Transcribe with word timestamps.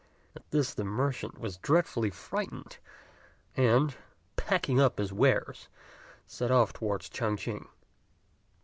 At 0.35 0.49
this 0.49 0.73
the 0.73 0.83
merchant 0.83 1.37
was 1.39 1.57
dreadfully 1.57 2.09
frightened, 2.09 2.79
and, 3.55 3.95
packing 4.35 4.81
up 4.81 4.97
his 4.97 5.13
wares, 5.13 5.69
set 6.25 6.49
off 6.49 6.73
towards 6.73 7.07
Ch'ang 7.07 7.37
ch'ing. 7.37 7.67